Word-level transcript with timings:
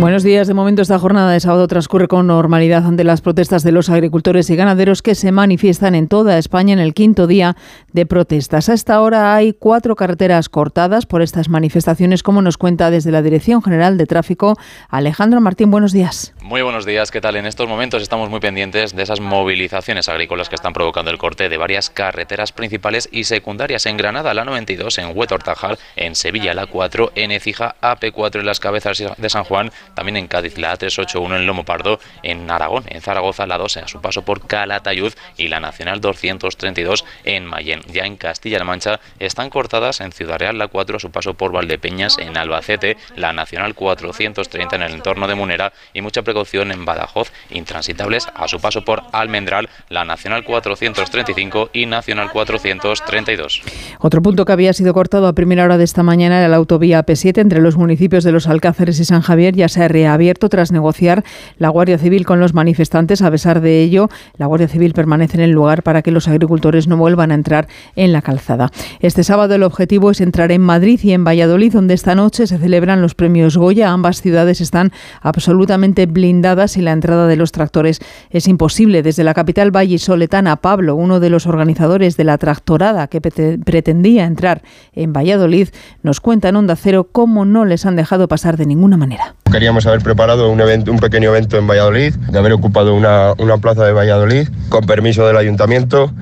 Buenos 0.00 0.22
días. 0.22 0.48
De 0.48 0.54
momento, 0.54 0.80
esta 0.80 0.98
jornada 0.98 1.30
de 1.30 1.40
sábado 1.40 1.68
transcurre 1.68 2.08
con 2.08 2.26
normalidad 2.26 2.86
ante 2.86 3.04
las 3.04 3.20
protestas 3.20 3.62
de 3.64 3.70
los 3.70 3.90
agricultores 3.90 4.48
y 4.48 4.56
ganaderos 4.56 5.02
que 5.02 5.14
se 5.14 5.30
manifiestan 5.30 5.94
en 5.94 6.08
toda 6.08 6.38
España 6.38 6.72
en 6.72 6.78
el 6.78 6.94
quinto 6.94 7.26
día 7.26 7.54
de 7.92 8.06
protestas. 8.06 8.70
A 8.70 8.72
esta 8.72 9.02
hora 9.02 9.34
hay 9.34 9.52
cuatro 9.52 9.96
carreteras 9.96 10.48
cortadas 10.48 11.04
por 11.04 11.20
estas 11.20 11.50
manifestaciones, 11.50 12.22
como 12.22 12.40
nos 12.40 12.56
cuenta 12.56 12.90
desde 12.90 13.10
la 13.10 13.20
Dirección 13.20 13.62
General 13.62 13.98
de 13.98 14.06
Tráfico 14.06 14.56
Alejandro 14.88 15.42
Martín. 15.42 15.70
Buenos 15.70 15.92
días. 15.92 16.32
Muy 16.40 16.62
buenos 16.62 16.86
días. 16.86 17.10
¿Qué 17.10 17.20
tal? 17.20 17.36
En 17.36 17.44
estos 17.44 17.68
momentos 17.68 18.00
estamos 18.02 18.30
muy 18.30 18.40
pendientes 18.40 18.96
de 18.96 19.02
esas 19.02 19.20
movilizaciones 19.20 20.08
agrícolas 20.08 20.48
que 20.48 20.54
están 20.54 20.72
provocando 20.72 21.10
el 21.10 21.18
corte 21.18 21.50
de 21.50 21.58
varias 21.58 21.90
carreteras 21.90 22.52
principales 22.52 23.06
y 23.12 23.24
secundarias. 23.24 23.84
En 23.84 23.98
Granada, 23.98 24.32
la 24.32 24.46
92, 24.46 24.96
en 24.96 25.12
Huetortajal, 25.14 25.78
en 25.96 26.14
Sevilla, 26.14 26.54
la 26.54 26.64
4, 26.64 27.12
en 27.16 27.32
Ecija, 27.32 27.76
AP4 27.82 28.40
en 28.40 28.46
las 28.46 28.60
cabezas 28.60 29.02
de 29.18 29.28
San 29.28 29.44
Juan 29.44 29.70
también 29.94 30.16
en 30.16 30.28
Cádiz 30.28 30.58
la 30.58 30.76
A381 30.76 31.36
en 31.36 31.46
Lomo 31.46 31.64
Pardo, 31.64 32.00
en 32.22 32.50
Aragón, 32.50 32.84
en 32.88 33.00
Zaragoza 33.00 33.46
la 33.46 33.58
2 33.58 33.76
a 33.78 33.88
su 33.88 34.00
paso 34.00 34.22
por 34.22 34.46
Calatayud 34.46 35.12
y 35.36 35.48
la 35.48 35.60
Nacional 35.60 36.00
232 36.00 37.04
en 37.24 37.46
Mayén. 37.46 37.80
Ya 37.92 38.04
en 38.04 38.16
Castilla-La 38.16 38.64
Mancha 38.64 39.00
están 39.18 39.50
cortadas 39.50 40.00
en 40.00 40.12
Ciudad 40.12 40.38
Real 40.38 40.58
la 40.58 40.68
4 40.68 40.96
a 40.96 41.00
su 41.00 41.10
paso 41.10 41.34
por 41.34 41.52
Valdepeñas, 41.52 42.18
en 42.18 42.36
Albacete 42.36 42.96
la 43.16 43.32
Nacional 43.32 43.74
430 43.74 44.76
en 44.76 44.82
el 44.82 44.92
entorno 44.92 45.26
de 45.26 45.34
Munera 45.34 45.72
y 45.92 46.00
mucha 46.00 46.22
precaución 46.22 46.72
en 46.72 46.84
Badajoz, 46.84 47.32
intransitables 47.50 48.28
a 48.34 48.48
su 48.48 48.60
paso 48.60 48.84
por 48.84 49.02
Almendral, 49.12 49.68
la 49.88 50.04
Nacional 50.04 50.44
435 50.44 51.70
y 51.72 51.86
Nacional 51.86 52.30
432. 52.30 53.62
Otro 53.98 54.22
punto 54.22 54.44
que 54.44 54.52
había 54.52 54.72
sido 54.72 54.94
cortado 54.94 55.26
a 55.26 55.34
primera 55.34 55.64
hora 55.64 55.78
de 55.78 55.84
esta 55.84 56.02
mañana 56.02 56.38
era 56.38 56.48
la 56.48 56.56
autovía 56.56 57.04
P7 57.04 57.38
entre 57.38 57.60
los 57.60 57.76
municipios 57.76 58.24
de 58.24 58.32
Los 58.32 58.46
Alcáceres 58.46 58.98
y 59.00 59.04
San 59.04 59.20
Javier. 59.20 59.54
Ya 59.54 59.68
se 59.68 59.79
reabierto 59.88 60.48
tras 60.48 60.72
negociar 60.72 61.24
la 61.58 61.68
Guardia 61.68 61.98
Civil 61.98 62.24
con 62.26 62.40
los 62.40 62.54
manifestantes. 62.54 63.22
A 63.22 63.30
pesar 63.30 63.60
de 63.60 63.82
ello, 63.82 64.08
la 64.36 64.46
Guardia 64.46 64.68
Civil 64.68 64.92
permanece 64.92 65.36
en 65.36 65.42
el 65.42 65.50
lugar 65.50 65.82
para 65.82 66.02
que 66.02 66.10
los 66.10 66.28
agricultores 66.28 66.88
no 66.88 66.96
vuelvan 66.96 67.30
a 67.30 67.34
entrar 67.34 67.68
en 67.96 68.12
la 68.12 68.22
calzada. 68.22 68.70
Este 69.00 69.24
sábado 69.24 69.54
el 69.54 69.62
objetivo 69.62 70.10
es 70.10 70.20
entrar 70.20 70.52
en 70.52 70.60
Madrid 70.60 71.00
y 71.02 71.12
en 71.12 71.24
Valladolid, 71.24 71.72
donde 71.72 71.94
esta 71.94 72.14
noche 72.14 72.46
se 72.46 72.58
celebran 72.58 73.02
los 73.02 73.14
premios 73.14 73.56
Goya. 73.56 73.90
Ambas 73.90 74.22
ciudades 74.22 74.60
están 74.60 74.92
absolutamente 75.20 76.06
blindadas 76.06 76.76
y 76.76 76.82
la 76.82 76.92
entrada 76.92 77.26
de 77.26 77.36
los 77.36 77.52
tractores 77.52 78.00
es 78.30 78.48
imposible. 78.48 79.02
Desde 79.02 79.24
la 79.24 79.34
capital 79.34 79.70
vallisoletana, 79.70 80.56
Pablo, 80.56 80.96
uno 80.96 81.20
de 81.20 81.30
los 81.30 81.46
organizadores 81.46 82.16
de 82.16 82.24
la 82.24 82.38
tractorada 82.38 83.08
que 83.08 83.20
pretendía 83.20 84.24
entrar 84.24 84.62
en 84.92 85.12
Valladolid, 85.12 85.68
nos 86.02 86.20
cuenta 86.20 86.48
en 86.48 86.56
Onda 86.56 86.76
Cero 86.76 87.08
cómo 87.10 87.44
no 87.44 87.64
les 87.64 87.86
han 87.86 87.96
dejado 87.96 88.28
pasar 88.28 88.56
de 88.56 88.66
ninguna 88.66 88.96
manera. 88.96 89.34
Queríamos 89.50 89.84
haber 89.86 90.00
preparado 90.00 90.48
un, 90.50 90.60
evento, 90.60 90.92
un 90.92 91.00
pequeño 91.00 91.30
evento 91.30 91.58
en 91.58 91.66
Valladolid, 91.66 92.14
de 92.14 92.38
haber 92.38 92.52
ocupado 92.52 92.94
una, 92.94 93.32
una 93.38 93.58
plaza 93.58 93.84
de 93.84 93.92
Valladolid 93.92 94.48
con 94.68 94.86
permiso 94.86 95.26
del 95.26 95.36
ayuntamiento 95.36 96.12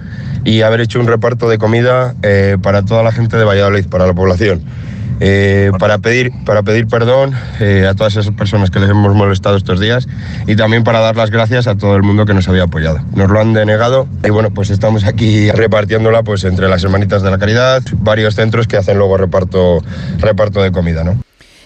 y 0.45 0.63
haber 0.63 0.81
hecho 0.81 0.99
un 0.99 1.07
reparto 1.07 1.49
de 1.49 1.59
comida 1.59 2.15
eh, 2.23 2.57
para 2.63 2.85
toda 2.85 3.03
la 3.03 3.13
gente 3.13 3.37
de 3.37 3.45
Valladolid, 3.45 3.87
para 3.87 4.07
la 4.07 4.15
población. 4.15 4.63
Eh, 5.21 5.73
para, 5.81 5.99
pedir, 5.99 6.31
para 6.47 6.63
pedir 6.63 6.87
perdón 6.87 7.35
eh, 7.59 7.87
a 7.91 7.95
todas 7.95 8.15
esas 8.15 8.33
personas 8.33 8.71
que 8.71 8.79
les 8.79 8.89
hemos 8.89 9.17
molestado 9.17 9.57
estos 9.57 9.81
días 9.81 10.07
y 10.47 10.55
también 10.55 10.85
para 10.85 11.01
dar 11.01 11.17
las 11.17 11.33
gracias 11.33 11.67
a 11.67 11.75
todo 11.75 11.97
el 11.97 12.05
mundo 12.05 12.25
que 12.25 12.35
nos 12.35 12.49
había 12.49 12.63
apoyado. 12.63 13.01
Nos 13.15 13.29
lo 13.29 13.41
han 13.41 13.53
denegado 13.53 14.07
y 14.25 14.31
bueno, 14.31 14.51
pues 14.55 14.71
estamos 14.71 15.05
aquí 15.05 15.51
repartiéndola 15.51 16.23
pues 16.23 16.45
entre 16.45 16.69
las 16.69 16.85
hermanitas 16.85 17.23
de 17.23 17.31
la 17.33 17.39
caridad, 17.39 17.83
varios 17.99 18.37
centros 18.37 18.69
que 18.69 18.77
hacen 18.77 18.97
luego 18.97 19.17
reparto, 19.17 19.83
reparto 20.19 20.63
de 20.63 20.71
comida, 20.71 21.03
¿no? 21.03 21.21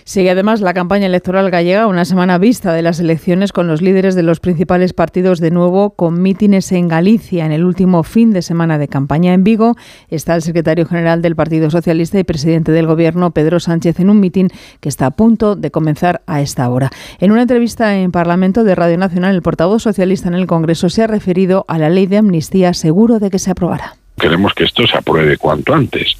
Sigue 0.04 0.30
además 0.30 0.60
la 0.60 0.74
campaña 0.74 1.06
electoral 1.06 1.50
gallega, 1.50 1.86
una 1.86 2.04
semana 2.04 2.38
vista 2.38 2.72
de 2.72 2.82
las 2.82 2.98
elecciones 2.98 3.52
con 3.52 3.68
los 3.68 3.82
líderes 3.82 4.14
de 4.14 4.22
los 4.22 4.40
principales 4.40 4.92
partidos 4.92 5.38
de 5.38 5.50
nuevo 5.50 5.90
con 5.90 6.22
mítines 6.22 6.72
en 6.72 6.88
Galicia. 6.88 7.46
En 7.46 7.52
el 7.52 7.64
último 7.64 8.02
fin 8.02 8.32
de 8.32 8.42
semana 8.42 8.78
de 8.78 8.88
campaña 8.88 9.32
en 9.32 9.44
Vigo 9.44 9.76
está 10.08 10.34
el 10.34 10.42
secretario 10.42 10.86
general 10.86 11.22
del 11.22 11.36
Partido 11.36 11.70
Socialista 11.70 12.18
y 12.18 12.24
presidente 12.24 12.72
del 12.72 12.86
Gobierno, 12.86 13.30
Pedro 13.30 13.60
Sánchez, 13.60 14.00
en 14.00 14.10
un 14.10 14.20
mitin 14.20 14.48
que 14.80 14.88
está 14.88 15.06
a 15.06 15.10
punto 15.12 15.56
de 15.56 15.70
comenzar 15.70 16.22
a 16.26 16.40
esta 16.40 16.69
hora. 16.69 16.90
En 17.19 17.30
una 17.30 17.42
entrevista 17.42 17.96
en 17.96 18.10
Parlamento 18.10 18.64
de 18.64 18.74
Radio 18.74 18.98
Nacional, 18.98 19.34
el 19.34 19.42
portavoz 19.42 19.82
socialista 19.82 20.28
en 20.28 20.34
el 20.34 20.46
Congreso 20.46 20.88
se 20.88 21.02
ha 21.02 21.06
referido 21.06 21.64
a 21.69 21.78
la 21.78 21.88
ley 21.88 22.06
de 22.06 22.19
amnistía 22.19 22.74
seguro 22.74 23.19
de 23.19 23.30
que 23.30 23.38
se 23.38 23.50
aprobará. 23.50 23.94
Queremos 24.19 24.52
que 24.54 24.64
esto 24.64 24.86
se 24.86 24.96
apruebe 24.96 25.36
cuanto 25.36 25.74
antes, 25.74 26.16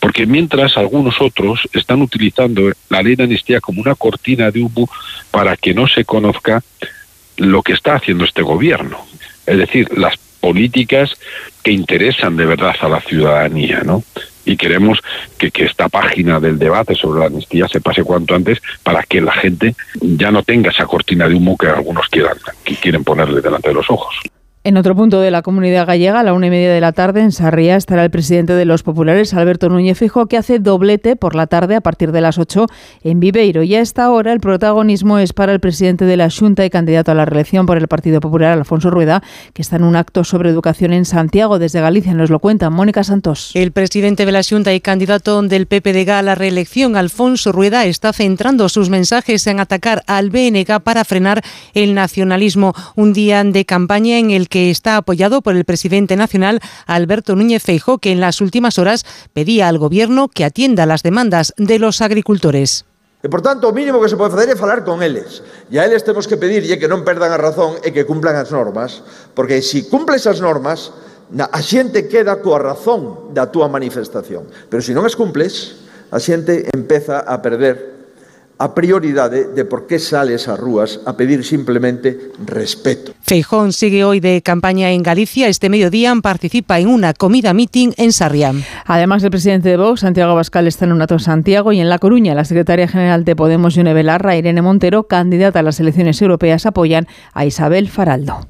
porque 0.00 0.26
mientras 0.26 0.76
algunos 0.76 1.20
otros 1.20 1.68
están 1.72 2.02
utilizando 2.02 2.70
la 2.88 3.02
ley 3.02 3.16
de 3.16 3.24
amnistía 3.24 3.60
como 3.60 3.80
una 3.80 3.94
cortina 3.94 4.50
de 4.50 4.60
humo 4.60 4.88
para 5.30 5.56
que 5.56 5.74
no 5.74 5.88
se 5.88 6.04
conozca 6.04 6.62
lo 7.36 7.62
que 7.62 7.72
está 7.72 7.94
haciendo 7.94 8.24
este 8.24 8.42
gobierno, 8.42 8.98
es 9.46 9.58
decir, 9.58 9.88
las 9.96 10.16
políticas 10.40 11.16
que 11.62 11.72
interesan 11.72 12.36
de 12.36 12.46
verdad 12.46 12.76
a 12.80 12.88
la 12.88 13.00
ciudadanía, 13.00 13.82
¿no? 13.84 14.02
Y 14.44 14.56
queremos 14.56 15.00
que, 15.36 15.50
que 15.50 15.64
esta 15.64 15.88
página 15.88 16.40
del 16.40 16.58
debate 16.58 16.94
sobre 16.94 17.20
la 17.20 17.26
amnistía 17.26 17.68
se 17.68 17.80
pase 17.80 18.02
cuanto 18.02 18.34
antes 18.34 18.60
para 18.82 19.02
que 19.02 19.20
la 19.20 19.32
gente 19.32 19.74
ya 20.00 20.30
no 20.30 20.42
tenga 20.42 20.70
esa 20.70 20.86
cortina 20.86 21.28
de 21.28 21.34
humo 21.34 21.56
que 21.56 21.66
algunos 21.66 22.08
quieran, 22.08 22.38
que 22.64 22.76
quieren 22.76 23.04
ponerle 23.04 23.40
delante 23.40 23.68
de 23.68 23.74
los 23.74 23.90
ojos. 23.90 24.14
En 24.68 24.76
otro 24.76 24.94
punto 24.94 25.22
de 25.22 25.30
la 25.30 25.40
comunidad 25.40 25.86
gallega, 25.86 26.20
a 26.20 26.22
la 26.22 26.34
una 26.34 26.48
y 26.48 26.50
media 26.50 26.70
de 26.70 26.82
la 26.82 26.92
tarde, 26.92 27.22
en 27.22 27.32
Sarria, 27.32 27.76
estará 27.76 28.04
el 28.04 28.10
presidente 28.10 28.52
de 28.52 28.66
los 28.66 28.82
populares, 28.82 29.32
Alberto 29.32 29.70
Núñez 29.70 29.96
Fijo, 29.96 30.26
que 30.26 30.36
hace 30.36 30.58
doblete 30.58 31.16
por 31.16 31.34
la 31.34 31.46
tarde 31.46 31.74
a 31.74 31.80
partir 31.80 32.12
de 32.12 32.20
las 32.20 32.36
8 32.36 32.66
en 33.02 33.18
Viveiro. 33.18 33.62
Y 33.62 33.74
a 33.76 33.80
esta 33.80 34.10
hora 34.10 34.30
el 34.30 34.40
protagonismo 34.40 35.18
es 35.18 35.32
para 35.32 35.54
el 35.54 35.60
presidente 35.60 36.04
de 36.04 36.18
la 36.18 36.28
Junta 36.28 36.66
y 36.66 36.68
candidato 36.68 37.12
a 37.12 37.14
la 37.14 37.24
reelección 37.24 37.64
por 37.64 37.78
el 37.78 37.88
Partido 37.88 38.20
Popular, 38.20 38.52
Alfonso 38.52 38.90
Rueda, 38.90 39.22
que 39.54 39.62
está 39.62 39.76
en 39.76 39.84
un 39.84 39.96
acto 39.96 40.22
sobre 40.22 40.50
educación 40.50 40.92
en 40.92 41.06
Santiago. 41.06 41.58
Desde 41.58 41.80
Galicia 41.80 42.12
nos 42.12 42.28
lo 42.28 42.38
cuenta 42.38 42.68
Mónica 42.68 43.04
Santos. 43.04 43.52
El 43.54 43.72
presidente 43.72 44.26
de 44.26 44.32
la 44.32 44.42
Junta 44.42 44.74
y 44.74 44.82
candidato 44.82 45.40
del 45.40 45.64
PPDG 45.64 46.10
a 46.10 46.20
la 46.20 46.34
reelección, 46.34 46.94
Alfonso 46.94 47.52
Rueda, 47.52 47.86
está 47.86 48.12
centrando 48.12 48.68
sus 48.68 48.90
mensajes 48.90 49.46
en 49.46 49.60
atacar 49.60 50.02
al 50.06 50.28
BNG 50.28 50.82
para 50.84 51.06
frenar 51.06 51.42
el 51.72 51.94
nacionalismo. 51.94 52.74
Un 52.96 53.14
día 53.14 53.42
de 53.42 53.64
campaña 53.64 54.18
en 54.18 54.30
el 54.30 54.50
que 54.50 54.57
que 54.58 54.72
está 54.72 54.96
apoyado 54.96 55.40
por 55.40 55.54
el 55.54 55.64
presidente 55.64 56.16
nacional 56.16 56.58
Alberto 56.84 57.36
Núñez 57.36 57.62
Feijo, 57.62 57.98
que 57.98 58.10
en 58.10 58.18
las 58.18 58.40
últimas 58.40 58.76
horas 58.80 59.06
pedía 59.32 59.68
al 59.68 59.78
Gobierno 59.78 60.26
que 60.26 60.44
atienda 60.44 60.84
las 60.84 61.04
demandas 61.04 61.54
de 61.58 61.78
los 61.78 62.00
agricultores. 62.00 62.84
E, 63.22 63.30
por 63.30 63.38
tanto, 63.40 63.70
o 63.70 63.72
mínimo 63.72 64.02
que 64.02 64.10
se 64.10 64.18
pode 64.18 64.34
facer 64.34 64.50
é 64.50 64.58
falar 64.58 64.82
con 64.82 64.98
eles. 64.98 65.46
E 65.70 65.78
a 65.78 65.86
eles 65.86 66.02
temos 66.02 66.26
que 66.26 66.34
pedirlle 66.34 66.74
que 66.74 66.90
non 66.90 67.06
perdan 67.06 67.30
a 67.30 67.38
razón 67.38 67.78
e 67.86 67.94
que 67.94 68.02
cumplan 68.02 68.34
as 68.34 68.50
normas, 68.50 69.06
porque 69.38 69.62
se 69.62 69.86
cumples 69.86 70.26
as 70.26 70.42
normas, 70.42 70.90
a 71.38 71.60
xente 71.62 72.10
queda 72.10 72.42
coa 72.42 72.58
razón 72.58 73.30
da 73.30 73.54
túa 73.54 73.70
manifestación. 73.70 74.50
Pero 74.66 74.82
se 74.82 74.90
non 74.90 75.06
as 75.06 75.14
cumples, 75.14 75.86
a 76.10 76.18
xente 76.18 76.66
empeza 76.74 77.22
a 77.22 77.38
perder 77.38 77.97
a 78.58 78.74
prioridade 78.74 79.48
de 79.48 79.64
por 79.64 79.86
qué 79.86 79.98
sales 79.98 80.48
ás 80.48 80.58
rúas 80.58 81.00
a 81.06 81.16
pedir 81.16 81.44
simplemente 81.44 82.32
respeto. 82.44 83.12
Feijón 83.22 83.72
sigue 83.72 84.04
hoy 84.04 84.20
de 84.20 84.42
campaña 84.42 84.90
en 84.90 85.02
Galicia. 85.02 85.48
Este 85.48 85.68
mediodía 85.68 86.14
participa 86.22 86.78
en 86.80 86.88
una 86.88 87.14
comida 87.14 87.54
meeting 87.54 87.92
en 87.96 88.12
Sarriá. 88.12 88.52
Además, 88.84 89.22
el 89.22 89.30
presidente 89.30 89.68
de 89.68 89.76
Vox, 89.76 90.00
Santiago 90.00 90.34
Bascal, 90.34 90.66
está 90.66 90.84
en 90.84 90.92
un 90.92 91.02
acto 91.02 91.14
en 91.14 91.20
Santiago 91.20 91.72
y 91.72 91.80
en 91.80 91.88
La 91.88 91.98
Coruña. 91.98 92.34
La 92.34 92.44
secretaria 92.44 92.88
general 92.88 93.24
de 93.24 93.36
Podemos, 93.36 93.74
Yone 93.74 93.94
Belarra, 93.94 94.36
Irene 94.36 94.62
Montero, 94.62 95.04
candidata 95.04 95.60
a 95.60 95.62
las 95.62 95.78
elecciones 95.80 96.20
europeas, 96.20 96.66
apoyan 96.66 97.06
a 97.34 97.44
Isabel 97.44 97.88
Faraldo. 97.88 98.40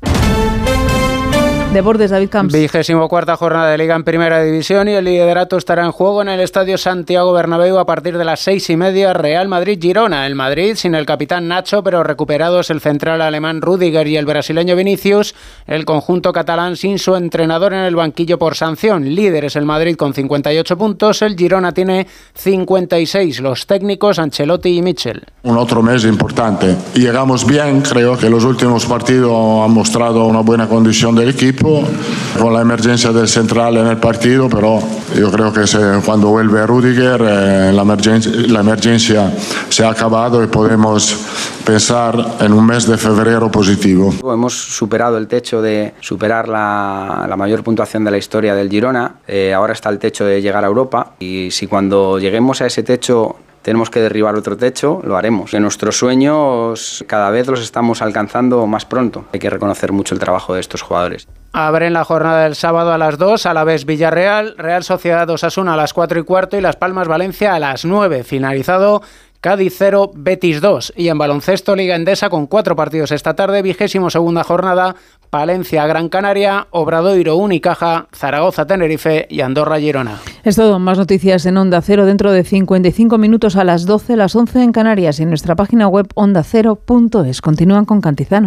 Deportes, 1.72 2.10
David 2.10 2.30
Camps. 2.30 2.54
Vigésimo 2.54 3.10
cuarta 3.10 3.36
jornada 3.36 3.70
de 3.70 3.76
Liga 3.76 3.94
en 3.94 4.02
Primera 4.02 4.42
División 4.42 4.88
y 4.88 4.92
el 4.92 5.04
liderato 5.04 5.58
estará 5.58 5.84
en 5.84 5.92
juego 5.92 6.22
en 6.22 6.30
el 6.30 6.40
Estadio 6.40 6.78
Santiago 6.78 7.30
Bernabéu 7.34 7.78
a 7.78 7.84
partir 7.84 8.16
de 8.16 8.24
las 8.24 8.40
seis 8.40 8.70
y 8.70 8.76
media. 8.78 9.12
Real 9.12 9.48
Madrid-Girona. 9.48 10.26
El 10.26 10.34
Madrid 10.34 10.76
sin 10.76 10.94
el 10.94 11.04
capitán 11.04 11.46
Nacho, 11.46 11.82
pero 11.82 12.02
recuperados 12.02 12.70
el 12.70 12.80
central 12.80 13.20
alemán 13.20 13.60
Rudiger 13.60 14.06
y 14.08 14.16
el 14.16 14.24
brasileño 14.24 14.76
Vinicius. 14.76 15.34
El 15.66 15.84
conjunto 15.84 16.32
catalán 16.32 16.74
sin 16.76 16.98
su 16.98 17.14
entrenador 17.14 17.74
en 17.74 17.80
el 17.80 17.94
banquillo 17.94 18.38
por 18.38 18.54
sanción. 18.54 19.04
Líder 19.04 19.44
es 19.44 19.54
el 19.54 19.66
Madrid 19.66 19.94
con 19.96 20.14
58 20.14 20.78
puntos. 20.78 21.20
El 21.20 21.36
Girona 21.36 21.72
tiene 21.72 22.06
56. 22.34 23.40
Los 23.40 23.66
técnicos 23.66 24.18
Ancelotti 24.18 24.78
y 24.78 24.80
Mitchell. 24.80 25.22
Un 25.42 25.58
otro 25.58 25.82
mes 25.82 26.06
importante. 26.06 26.74
Llegamos 26.94 27.46
bien. 27.46 27.82
Creo 27.82 28.16
que 28.16 28.30
los 28.30 28.44
últimos 28.44 28.86
partidos 28.86 29.66
han 29.66 29.72
mostrado 29.72 30.24
una 30.24 30.40
buena 30.40 30.66
condición 30.66 31.14
del 31.14 31.28
equipo 31.28 31.57
con 31.60 32.54
la 32.54 32.60
emergencia 32.60 33.12
del 33.12 33.28
central 33.28 33.76
en 33.76 33.86
el 33.86 33.96
partido, 33.98 34.48
pero 34.48 34.80
Yo 35.16 35.30
creo 35.30 35.52
que 35.52 35.62
cuando 36.04 36.28
vuelve 36.28 36.66
Rudiger 36.66 37.20
eh, 37.20 37.72
la, 37.72 37.82
emergencia, 37.82 38.32
la 38.48 38.60
emergencia 38.60 39.32
se 39.68 39.84
ha 39.84 39.90
acabado 39.90 40.42
y 40.42 40.46
podemos 40.46 41.16
pensar 41.64 42.36
en 42.40 42.52
un 42.52 42.66
mes 42.66 42.86
de 42.86 42.96
febrero 42.96 43.50
positivo. 43.50 44.14
Hemos 44.22 44.54
superado 44.54 45.18
el 45.18 45.26
techo 45.26 45.60
de 45.60 45.94
superar 46.00 46.48
la, 46.48 47.26
la 47.28 47.36
mayor 47.36 47.62
puntuación 47.62 48.04
de 48.04 48.10
la 48.10 48.18
historia 48.18 48.54
del 48.54 48.70
Girona. 48.70 49.16
Eh, 49.26 49.52
ahora 49.52 49.72
está 49.72 49.88
el 49.88 49.98
techo 49.98 50.24
de 50.24 50.40
llegar 50.40 50.64
a 50.64 50.68
Europa 50.68 51.14
y 51.18 51.50
si 51.50 51.66
cuando 51.66 52.18
lleguemos 52.18 52.60
a 52.60 52.66
ese 52.66 52.82
techo 52.82 53.36
tenemos 53.62 53.90
que 53.90 54.00
derribar 54.00 54.34
otro 54.36 54.56
techo, 54.56 55.00
lo 55.04 55.16
haremos. 55.16 55.50
Que 55.50 55.60
nuestros 55.60 55.98
sueños 55.98 57.04
cada 57.06 57.30
vez 57.30 57.46
los 57.46 57.60
estamos 57.60 58.02
alcanzando 58.02 58.66
más 58.66 58.84
pronto. 58.84 59.24
Hay 59.32 59.40
que 59.40 59.50
reconocer 59.50 59.92
mucho 59.92 60.14
el 60.14 60.20
trabajo 60.20 60.54
de 60.54 60.60
estos 60.60 60.82
jugadores. 60.82 61.28
Abren 61.52 61.94
la 61.94 62.04
jornada 62.04 62.44
del 62.44 62.54
sábado 62.54 62.92
a 62.92 62.98
las 62.98 63.16
2, 63.16 63.46
a 63.46 63.54
la 63.54 63.64
vez 63.64 63.86
Villarreal, 63.86 64.54
Real 64.58 64.84
Sociedad 64.84 65.28
Osasuna 65.30 65.74
a 65.74 65.76
las 65.76 65.94
4 65.94 66.20
y 66.20 66.22
cuarto 66.22 66.56
y 66.56 66.60
Las 66.60 66.76
Palmas 66.76 67.08
Valencia 67.08 67.54
a 67.54 67.58
las 67.58 67.84
9. 67.84 68.22
Finalizado 68.22 69.02
Cádiz 69.48 69.76
0, 69.78 70.10
Betis 70.14 70.60
2. 70.60 70.92
Y 70.94 71.08
en 71.08 71.16
baloncesto, 71.16 71.74
Liga 71.74 71.96
Endesa 71.96 72.28
con 72.28 72.46
cuatro 72.46 72.76
partidos 72.76 73.12
esta 73.12 73.34
tarde, 73.34 73.62
vigésimo 73.62 74.10
segunda 74.10 74.44
jornada, 74.44 74.94
Palencia, 75.30 75.86
Gran 75.86 76.10
Canaria, 76.10 76.66
Obradoiro, 76.70 77.34
Unicaja, 77.36 78.08
Zaragoza, 78.14 78.66
Tenerife 78.66 79.26
y 79.30 79.40
Andorra, 79.40 79.78
Girona. 79.78 80.18
Es 80.44 80.56
todo, 80.56 80.78
más 80.78 80.98
noticias 80.98 81.46
en 81.46 81.56
Onda 81.56 81.80
Cero 81.80 82.04
dentro 82.04 82.30
de 82.30 82.44
55 82.44 83.16
minutos 83.16 83.56
a 83.56 83.64
las 83.64 83.86
12, 83.86 84.16
las 84.16 84.36
11 84.36 84.64
en 84.64 84.72
Canarias 84.72 85.18
y 85.18 85.22
en 85.22 85.30
nuestra 85.30 85.56
página 85.56 85.88
web 85.88 86.08
ondacero.es. 86.14 87.40
Continúan 87.40 87.86
con 87.86 88.02
Cantizano. 88.02 88.46